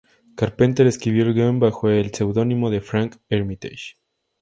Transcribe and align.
Carpenter 0.35 0.87
escribió 0.87 1.25
el 1.25 1.35
guion 1.35 1.59
bajo 1.59 1.87
el 1.87 2.09
pseudónimo 2.11 2.71
de 2.71 2.81
Frank 2.81 3.17
Armitage. 3.29 3.97